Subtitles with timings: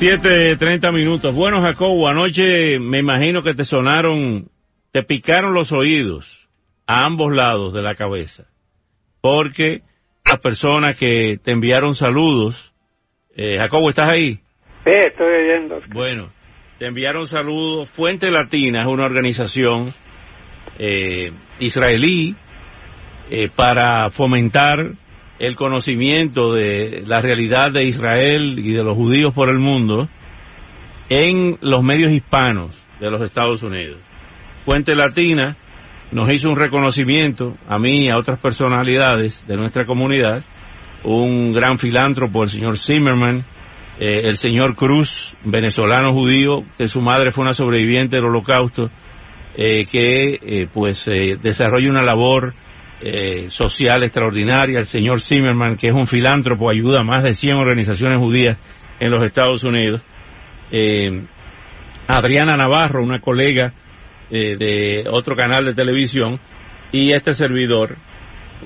[0.00, 1.32] 7.30 minutos.
[1.32, 4.50] Bueno, Jacobo, anoche me imagino que te sonaron,
[4.90, 6.48] te picaron los oídos
[6.84, 8.44] a ambos lados de la cabeza.
[9.20, 9.82] Porque
[10.28, 12.74] las personas que te enviaron saludos,
[13.36, 14.40] eh, Jacobo, ¿estás ahí?
[14.84, 15.80] Sí, estoy oyendo.
[15.92, 16.32] Bueno,
[16.80, 17.88] te enviaron saludos.
[17.88, 19.92] Fuente Latina es una organización
[20.76, 22.34] eh, israelí
[23.30, 24.94] eh, para fomentar
[25.38, 30.08] el conocimiento de la realidad de Israel y de los judíos por el mundo
[31.08, 33.98] en los medios hispanos de los Estados Unidos.
[34.64, 35.56] Fuente Latina
[36.12, 40.42] nos hizo un reconocimiento a mí y a otras personalidades de nuestra comunidad,
[41.02, 43.44] un gran filántropo, el señor Zimmerman,
[43.98, 48.90] eh, el señor Cruz, venezolano judío, que su madre fue una sobreviviente del holocausto,
[49.56, 51.04] eh, que eh, pues
[51.40, 52.54] desarrolla una labor
[53.06, 57.58] eh, social extraordinaria, el señor Zimmerman, que es un filántropo, ayuda a más de 100
[57.58, 58.56] organizaciones judías
[58.98, 60.00] en los Estados Unidos.
[60.70, 61.26] Eh,
[62.08, 63.74] Adriana Navarro, una colega
[64.30, 66.40] eh, de otro canal de televisión,
[66.92, 67.98] y este servidor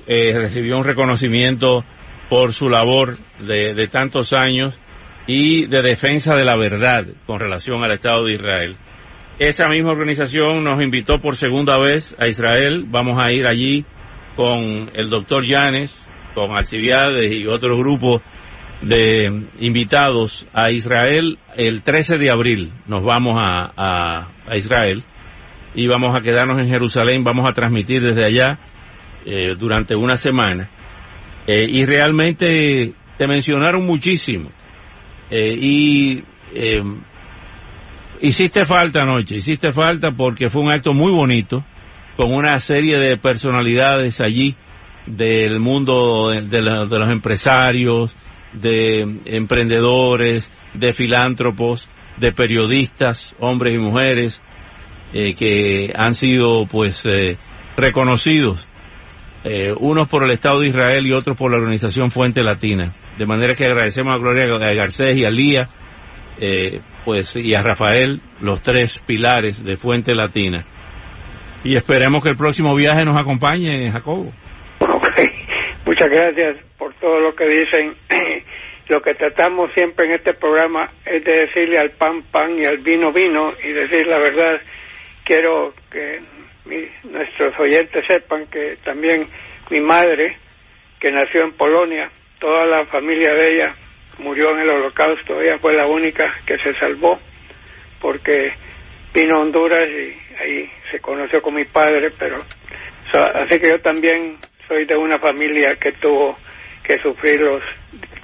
[0.06, 1.83] recibió un reconocimiento
[2.31, 4.78] por su labor de tantos años
[5.27, 8.77] y de defensa de la verdad con relación al Estado de Israel.
[9.39, 12.84] Esa misma organización nos invitó por segunda vez a Israel.
[12.86, 13.84] Vamos a ir allí
[14.39, 16.00] con el doctor Llanes,
[16.33, 18.22] con Alcibiades y otro grupo
[18.83, 22.70] de invitados a Israel el 13 de abril.
[22.86, 25.03] Nos vamos a, a, Israel
[25.75, 28.61] y vamos a quedarnos en Jerusalén, vamos a transmitir desde allá
[29.27, 30.70] eh, durante una semana.
[31.48, 34.53] Eh, y realmente te mencionaron muchísimo.
[35.32, 36.22] Eh, y
[38.21, 41.65] hiciste falta anoche, hiciste falta porque fue un acto muy bonito
[42.18, 44.56] con una serie de personalidades allí
[45.06, 48.16] del mundo de, los empresarios,
[48.52, 54.42] de emprendedores, de filántropos, de periodistas, hombres y mujeres,
[55.12, 57.38] eh, que han sido pues eh,
[57.76, 58.66] reconocidos,
[59.44, 62.96] eh, unos por el Estado de Israel y otros por la organización Fuente Latina.
[63.16, 65.68] De manera que agradecemos a Gloria Garcés y a Lía,
[67.04, 70.66] pues y a Rafael, los tres pilares de Fuente Latina
[71.68, 74.32] y esperemos que el próximo viaje nos acompañe, Jacobo.
[74.80, 75.20] Ok,
[75.84, 77.94] muchas gracias por todo lo que dicen.
[78.88, 82.78] lo que tratamos siempre en este programa es de decirle al pan pan y al
[82.78, 84.62] vino vino y decir la verdad.
[85.24, 86.22] Quiero que
[87.04, 89.28] nuestros oyentes sepan que también
[89.68, 90.38] mi madre,
[90.98, 93.76] que nació en Polonia, toda la familia de ella
[94.20, 97.18] murió en el holocausto, ella fue la única que se salvó
[98.00, 98.54] porque
[99.14, 102.36] vino a Honduras y ahí se conoció con mi padre, pero
[103.12, 104.36] así que yo también
[104.66, 106.36] soy de una familia que tuvo
[106.84, 107.62] que sufrir los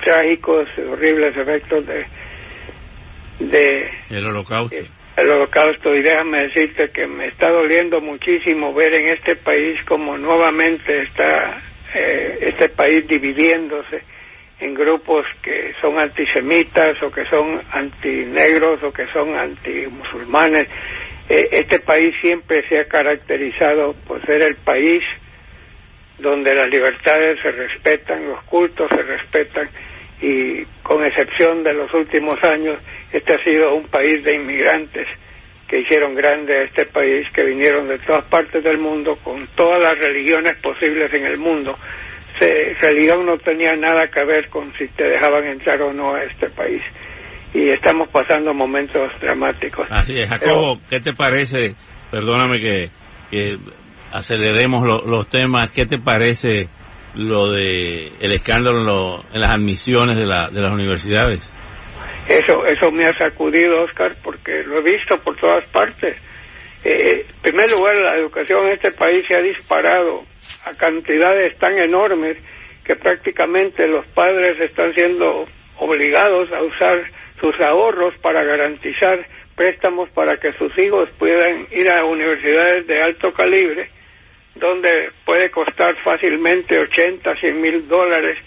[0.02, 2.06] trágicos, horribles efectos de
[3.40, 4.76] de el holocausto.
[5.16, 10.16] el holocausto y déjame decirte que me está doliendo muchísimo ver en este país como
[10.16, 11.62] nuevamente está
[11.94, 14.02] eh, este país dividiéndose
[14.60, 20.68] en grupos que son antisemitas o que son antinegros o que son antimusulmanes.
[21.28, 25.02] Eh, este país siempre se ha caracterizado por ser el país
[26.18, 29.68] donde las libertades se respetan, los cultos se respetan
[30.20, 32.78] y con excepción de los últimos años,
[33.12, 35.08] este ha sido un país de inmigrantes
[35.68, 39.80] que hicieron grande a este país, que vinieron de todas partes del mundo con todas
[39.80, 41.76] las religiones posibles en el mundo
[42.38, 46.24] se, religión no tenía nada que ver con si te dejaban entrar o no a
[46.24, 46.82] este país.
[47.52, 49.86] Y estamos pasando momentos dramáticos.
[49.90, 51.76] Así es, Jacobo, ¿qué te parece?
[52.10, 52.90] Perdóname que,
[53.30, 53.58] que
[54.12, 55.70] aceleremos los temas.
[55.70, 56.68] ¿Qué te parece
[57.14, 61.48] lo de el escándalo en, las admisiones de, la, de las universidades?
[62.28, 66.16] Eso, eso me ha sacudido, Oscar, porque lo he visto por todas partes.
[66.84, 70.24] Eh, en primer lugar, la educación en este país se ha disparado
[70.66, 72.36] a cantidades tan enormes
[72.84, 75.46] que prácticamente los padres están siendo
[75.78, 77.10] obligados a usar
[77.40, 79.26] sus ahorros para garantizar
[79.56, 83.88] préstamos para que sus hijos puedan ir a universidades de alto calibre,
[84.56, 88.38] donde puede costar fácilmente 80, 100 mil dólares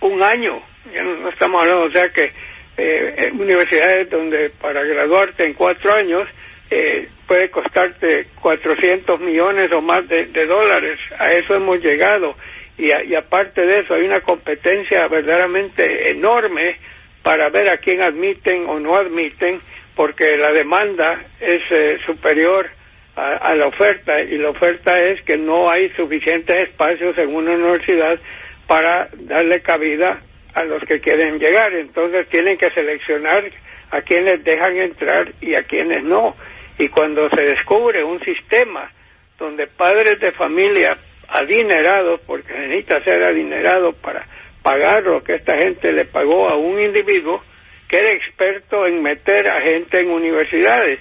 [0.00, 0.60] un año.
[0.92, 2.32] Ya no, estamos hablando, o sea que
[2.78, 6.28] eh, universidades donde para graduarte en cuatro años
[6.70, 10.98] eh, puede costarte 400 millones o más de, dólares.
[11.18, 12.36] A eso hemos llegado.
[12.78, 16.76] Y, y, aparte de eso, hay una competencia verdaderamente enorme
[17.22, 19.60] para ver a quién admiten o no admiten,
[19.94, 22.68] porque la demanda es eh, superior
[23.16, 28.18] a, la oferta y la oferta es que no hay suficientes espacios en una universidad
[28.66, 30.20] para darle cabida
[30.54, 31.72] a los que quieren llegar.
[31.72, 33.44] Entonces tienen que seleccionar
[33.90, 36.36] a quienes dejan entrar y a quienes no.
[36.78, 38.90] Y cuando se descubre un sistema
[39.38, 40.96] donde padres de familia
[41.28, 44.26] adinerados, porque necesita ser adinerado para
[44.62, 47.42] pagar lo que esta gente le pagó a un individuo,
[47.88, 51.00] que era experto en meter a gente en universidades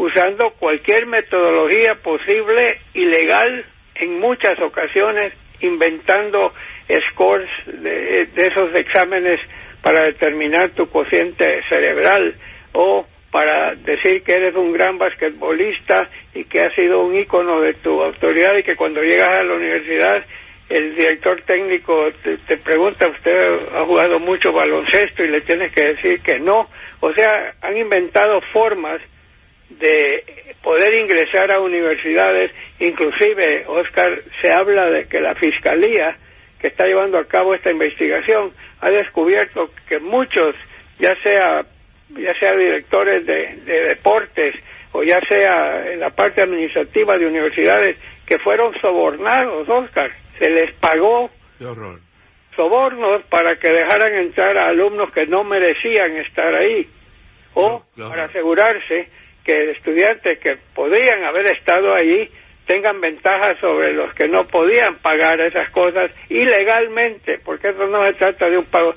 [0.00, 6.54] usando cualquier metodología posible y legal en muchas ocasiones, inventando
[7.10, 9.38] scores de, esos exámenes
[9.82, 12.34] para determinar tu cociente cerebral
[12.72, 17.74] o para decir que eres un gran basquetbolista y que has sido un ícono de
[17.74, 20.24] tu autoridad y que cuando llegas a la universidad
[20.70, 23.32] el director técnico te, pregunta, usted
[23.74, 26.68] ha jugado mucho baloncesto y le tienes que decir que no.
[27.00, 29.00] O sea, han inventado formas
[29.68, 36.16] de poder ingresar a universidades, inclusive, Oscar, se habla de que la Fiscalía,
[36.60, 40.54] que está llevando a cabo esta investigación, ha descubierto que muchos,
[41.00, 41.64] ya sea,
[42.18, 43.56] ya sea directores de,
[43.88, 44.54] deportes
[44.92, 47.96] o ya sea en la parte administrativa de universidades,
[48.26, 51.30] que fueron sobornados, Oscar, se les pagó
[52.56, 56.88] sobornos para que dejaran entrar a alumnos que no merecían estar ahí,
[57.54, 59.08] o para asegurarse
[59.44, 62.28] que estudiantes que podrían haber estado allí
[62.66, 68.16] tengan ventajas sobre los que no podían pagar esas cosas ilegalmente, porque eso no se
[68.16, 68.94] trata de un pago.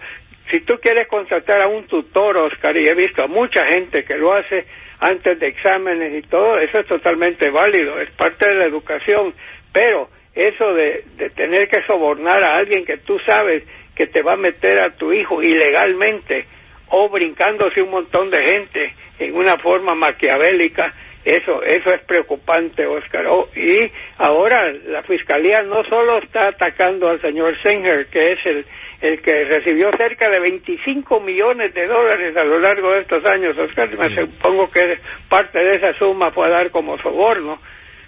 [0.51, 4.18] Si tú quieres contratar a un tutor, Oscar, y he visto a mucha gente que
[4.18, 4.66] lo hace
[5.00, 9.34] antes de exámenes y todo, eso es totalmente válido, es parte de la educación,
[9.74, 13.63] pero eso de, de tener que sobornar a alguien que tú sabes
[13.95, 16.46] que te va a meter a tu hijo ilegalmente
[16.89, 20.94] o brincándose un montón de gente en una forma maquiavélica,
[21.25, 23.25] eso, eso es preocupante, Oscar.
[23.28, 28.66] Oh, y ahora la fiscalía no solo está atacando al señor Singer, que es el,
[29.04, 33.58] el que recibió cerca de 25 millones de dólares a lo largo de estos años,
[33.58, 34.98] Oscar, me supongo que
[35.30, 37.60] parte de esa suma fue a dar como soborno,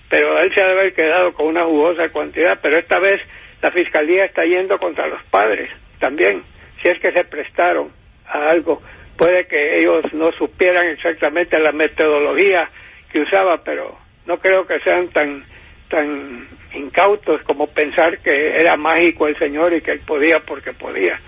[0.10, 3.20] pero él se ha de haber quedado con una jugosa cantidad, pero esta vez
[3.62, 5.70] la fiscalía está yendo contra los padres
[6.00, 6.44] también,
[6.82, 7.92] si es que se prestaron
[8.28, 8.82] a algo
[9.18, 12.70] puede que ellos no supieran exactamente la metodología
[13.12, 15.44] que usaba, pero no creo que sean tan
[15.90, 21.20] tan incautos como pensar que era mágico el señor y que él podía porque podía.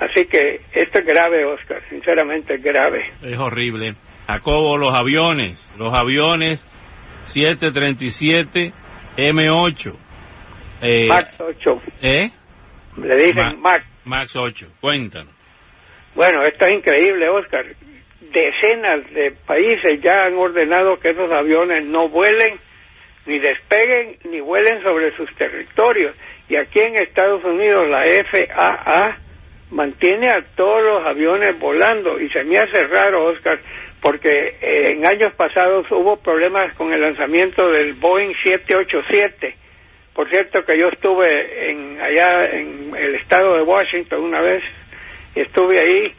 [0.00, 3.12] Así que esto es grave, Oscar, sinceramente es grave.
[3.22, 3.94] Es horrible.
[4.26, 6.64] Jacobo, los aviones, los aviones
[7.20, 8.72] 737
[9.16, 9.96] M8.
[10.82, 11.82] Eh, Max 8.
[12.02, 12.30] ¿Eh?
[12.96, 13.84] Le dicen Max.
[14.04, 15.32] Max 8, cuéntanos.
[16.14, 17.64] Bueno, esto es increíble, Oscar.
[18.32, 22.58] Decenas de países ya han ordenado que esos aviones no vuelen,
[23.26, 26.14] ni despeguen, ni vuelen sobre sus territorios.
[26.48, 29.18] Y aquí en Estados Unidos la FAA
[29.70, 32.20] mantiene a todos los aviones volando.
[32.20, 33.58] Y se me hace raro, Oscar,
[34.00, 39.54] porque eh, en años pasados hubo problemas con el lanzamiento del Boeing 787.
[40.14, 44.62] Por cierto que yo estuve en, allá en el estado de Washington una vez
[45.34, 46.14] estuve ahí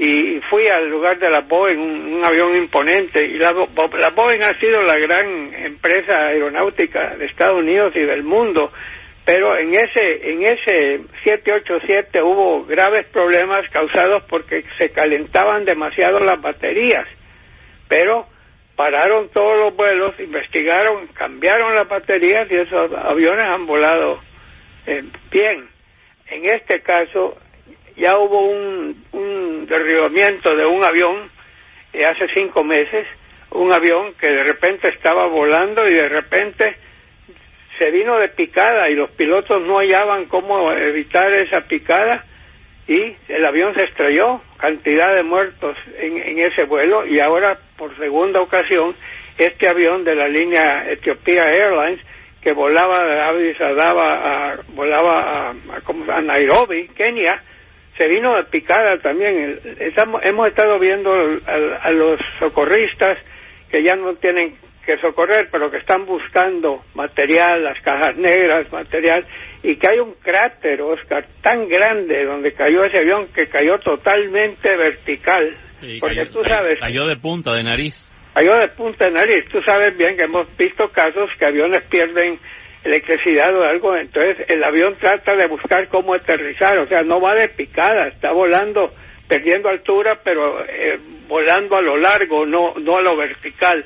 [0.00, 4.58] y fui al lugar de la Boeing, un, avión imponente, y la, la Boeing ha
[4.60, 8.70] sido la gran empresa aeronáutica de Estados Unidos y del mundo,
[9.24, 16.40] pero en ese en ese 787 hubo graves problemas causados porque se calentaban demasiado las
[16.40, 17.06] baterías,
[17.88, 18.26] pero
[18.76, 24.20] pararon todos los vuelos, investigaron, cambiaron las baterías y esos aviones han volado
[24.86, 25.02] eh,
[25.32, 25.68] bien.
[26.30, 27.36] En este caso
[27.98, 31.30] ya hubo un, un derribamiento de un avión
[31.92, 33.06] eh, hace cinco meses,
[33.50, 36.76] un avión que de repente estaba volando y de repente
[37.78, 42.24] se vino de picada y los pilotos no hallaban cómo evitar esa picada
[42.86, 48.40] y el avión se estrelló, cantidad de muertos en, ese vuelo y ahora por segunda
[48.40, 48.96] ocasión
[49.36, 52.00] este avión de la línea Ethiopia Airlines
[52.42, 57.42] que volaba de a, volaba a, a, a Nairobi, Kenia,
[57.98, 59.58] se vino a picada también.
[59.80, 63.18] Estamos, hemos estado viendo a, los socorristas
[63.70, 69.26] que ya no tienen que socorrer, pero que están buscando material, las cajas negras, material,
[69.62, 74.74] y que hay un cráter, Oscar, tan grande donde cayó ese avión que cayó totalmente
[74.76, 75.56] vertical.
[76.00, 76.78] porque tú sabes.
[76.80, 78.10] Cayó de punta, de nariz.
[78.32, 79.44] cayó de punta de nariz.
[79.50, 82.38] Tú sabes bien que hemos visto casos que aviones pierden
[82.84, 87.34] electricidad o algo, entonces el avión trata de buscar cómo aterrizar, o sea, no va
[87.34, 88.92] de picada, está volando,
[89.28, 93.84] perdiendo altura, pero eh, volando a lo largo, no, no a lo vertical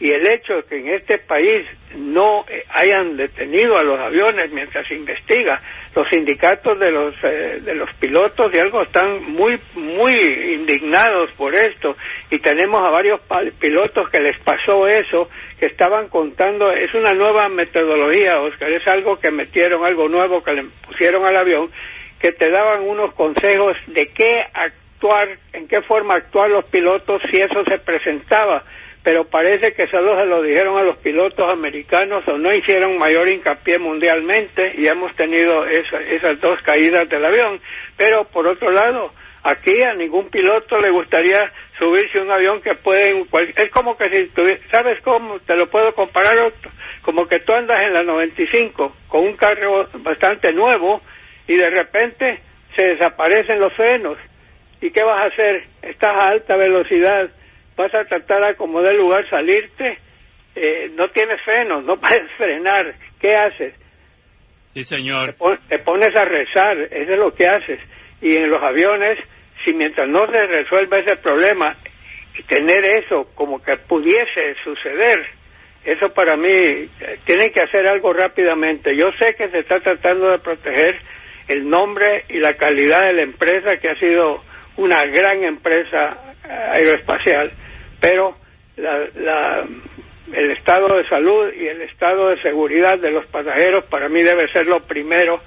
[0.00, 4.50] y el hecho de que en este país no eh, hayan detenido a los aviones
[4.50, 5.62] mientras se investiga
[5.94, 10.14] los sindicatos de los eh, de los pilotos y algo están muy muy
[10.54, 11.96] indignados por esto.
[12.30, 13.20] Y tenemos a varios
[13.60, 15.28] pilotos que les pasó eso
[15.60, 20.52] que estaban contando es una nueva metodología Oscar es algo que metieron algo nuevo que
[20.52, 21.70] le pusieron al avión
[22.20, 27.40] que te daban unos consejos de qué actuar en qué forma actuar los pilotos si
[27.40, 28.64] eso se presentaba
[29.04, 33.28] pero parece que solo se lo dijeron a los pilotos americanos o no hicieron mayor
[33.28, 37.60] hincapié mundialmente y hemos tenido esas dos caídas del avión.
[37.98, 42.76] Pero por otro lado, aquí a ningún piloto le gustaría subirse a un avión que
[42.76, 43.10] puede...
[43.56, 44.32] Es como que si
[44.70, 45.38] ¿sabes cómo?
[45.40, 46.54] Te lo puedo comparar,
[47.02, 51.02] como que tú andas en la 95 con un carro bastante nuevo
[51.46, 52.40] y de repente
[52.74, 54.16] se desaparecen los frenos.
[54.80, 55.64] ¿Y qué vas a hacer?
[55.82, 57.28] Estás a alta velocidad
[57.76, 59.98] vas a tratar a como de lugar salirte,
[60.54, 63.74] eh, no tienes frenos, no puedes frenar, ¿qué haces?
[64.74, 65.36] Sí, señor.
[65.68, 67.78] Te, pones a rezar, eso es lo que haces.
[68.20, 69.18] Y en los aviones,
[69.64, 71.76] si mientras no se resuelva ese problema,
[72.36, 75.24] y tener eso como que pudiese suceder,
[75.84, 76.88] eso para mí, eh,
[77.24, 78.96] tienen que hacer algo rápidamente.
[78.96, 80.98] Yo sé que se está tratando de proteger
[81.46, 84.42] el nombre y la calidad de la empresa, que ha sido
[84.76, 87.52] una gran empresa eh, aeroespacial,
[88.04, 88.36] pero
[88.76, 89.64] la,
[90.30, 94.46] el estado de salud y el estado de seguridad de los pasajeros para mí debe
[94.52, 95.40] ser lo primero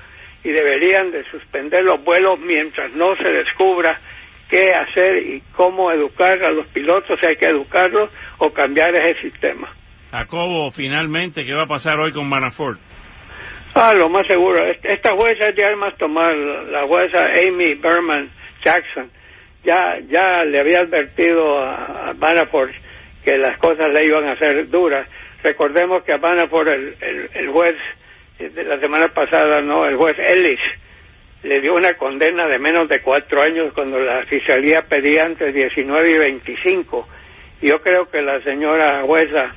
[0.44, 4.02] y deberían de suspender los vuelos mientras no se descubra
[4.50, 8.10] qué hacer y cómo educar a los pilotos, si hay que educarlos
[8.40, 9.72] o cambiar ese sistema.
[10.10, 12.80] Jacobo, finalmente, ¿qué va a pasar hoy con Manafort?
[13.76, 14.66] Ah, lo más seguro.
[14.82, 18.32] Esta jueza de armas tomar, la jueza Amy Berman
[18.66, 19.12] Jackson,
[19.68, 22.72] ya, ya le había advertido a, Manafort
[23.24, 25.08] que las cosas le iban a ser duras.
[25.44, 26.96] Recordemos que a Manafort el,
[27.34, 27.76] el, juez
[28.40, 30.60] de la semana pasada, no, el juez Ellis,
[31.44, 36.12] le dio una condena de menos de cuatro años cuando la fiscalía pedía entre 19
[36.12, 37.08] y 25.
[37.62, 39.54] Yo creo que la señora jueza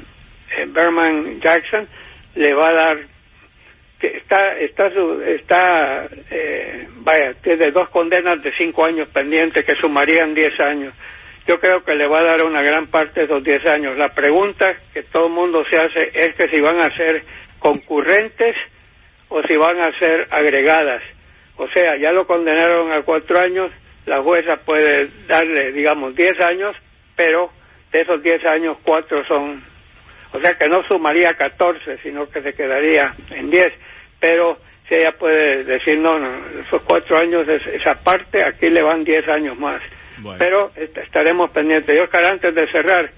[0.57, 1.87] eh, Berman Jackson
[2.35, 2.99] le va a dar
[4.07, 4.87] está está
[5.26, 10.95] está eh, vaya tiene dos condenas de cinco años pendientes que sumarían diez años.
[11.47, 13.97] Yo creo que le va a dar una gran parte de esos diez años.
[13.97, 17.25] La pregunta que todo el mundo se hace es que si van a ser
[17.59, 18.57] concurrentes
[19.28, 21.02] o si van a ser agregadas.
[21.57, 23.71] O sea ya lo condenaron a cuatro años
[24.07, 26.75] la jueza puede darle digamos diez años
[27.16, 27.50] pero
[27.92, 29.62] de esos diez años cuatro son
[30.33, 33.66] o sea que no sumaría 14, sino que se quedaría en 10
[34.20, 34.58] pero
[34.88, 39.04] si ella puede decir, no, no, esos cuatro años es esa parte, aquí le van
[39.04, 39.80] diez años más.
[40.38, 41.94] Pero estaremos pendientes.
[41.96, 43.10] Yo, Oscar, antes de cerrar,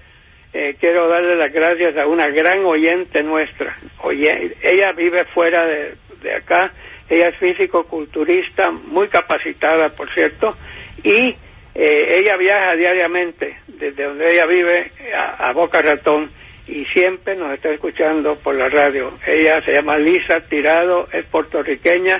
[0.53, 3.75] eh, quiero darle las gracias a una gran oyente nuestra.
[4.03, 6.71] Oye, ella vive fuera de, de acá,
[7.09, 10.55] ella es físico-culturista, muy capacitada, por cierto,
[11.03, 11.35] y
[11.75, 14.91] eh, ella viaja diariamente desde donde ella vive
[15.39, 16.31] a Boca Ratón
[16.67, 19.17] y siempre nos está escuchando por la radio.
[19.27, 22.15] Ella se llama Lisa Tirado, es puertorriqueña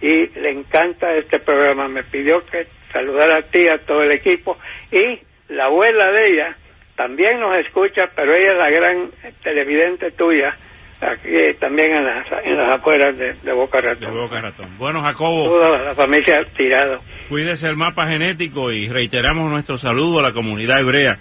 [0.00, 1.88] y le encanta este programa.
[1.88, 4.58] Me pidió que saludara a ti, a todo el equipo
[4.90, 6.56] y la abuela de ella
[6.96, 9.10] también nos escucha, pero ella es la gran
[9.42, 10.56] televidente tuya
[11.00, 14.14] aquí también en las, en las afueras de, Boca Ratón.
[14.14, 14.78] De Boca Ratón.
[14.78, 15.54] Bueno, Jacobo.
[15.54, 17.00] Toda la familia Tirado.
[17.28, 21.18] Cuídese el mapa genético y reiteramos nuestro saludo a la comunidad hebrea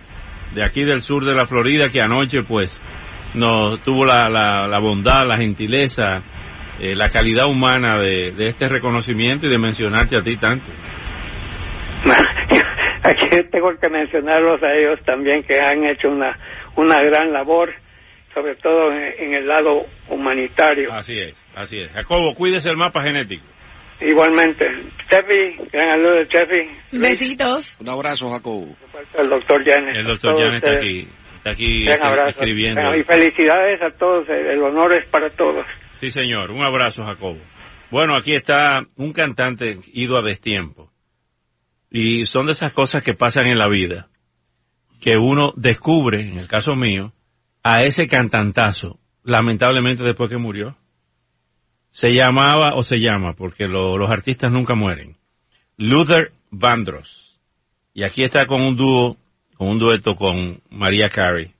[0.54, 2.80] de aquí del sur de la Florida que anoche pues
[3.34, 6.24] nos tuvo la, la, bondad, la gentileza,
[6.80, 10.66] eh, la calidad humana de, este reconocimiento y de mencionarte a ti tanto.
[13.04, 16.38] Aquí tengo que mencionarlos a ellos también que han hecho una,
[16.76, 17.74] una gran labor,
[18.34, 20.92] sobre todo en, el lado humanitario.
[20.92, 21.92] Así es, así es.
[21.92, 23.46] Jacobo, cuídese el mapa genético.
[24.02, 24.66] Igualmente.
[25.10, 27.00] Chefi, gran saludo, Chefi.
[27.00, 27.78] Besitos.
[27.80, 28.76] Un abrazo, Jacobo.
[29.18, 29.98] El doctor Janes.
[29.98, 31.86] El doctor Janes está aquí, está aquí
[32.28, 32.96] escribiendo.
[32.96, 35.66] Y felicidades a todos, el honor es para todos.
[35.94, 36.52] Sí, señor.
[36.52, 37.40] Un abrazo, Jacobo.
[37.92, 40.92] Bueno, aquí está un cantante ido a destiempo.
[41.90, 44.10] Y son de esas cosas que pasan en la vida,
[45.00, 47.14] que uno descubre, en el caso mío,
[47.64, 50.78] a ese cantantazo, lamentablemente después que murió
[51.96, 55.16] se llamaba o se llama, porque los artistas nunca mueren,
[55.78, 57.40] Luther Vandross.
[57.94, 59.16] Y aquí está con un dúo,
[59.56, 61.54] con un dueto con María Carey,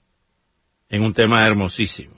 [0.90, 2.16] en un tema hermosísimo.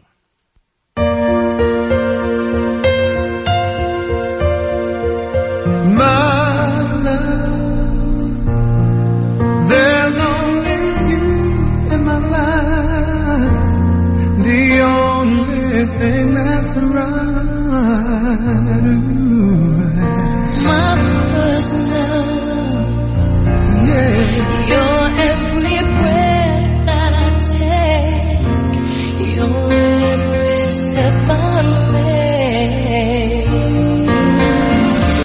[18.08, 19.27] 嗯嗯嗯嗯